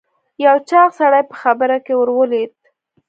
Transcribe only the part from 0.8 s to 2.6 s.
سړی په خبره کې ور ولوېد.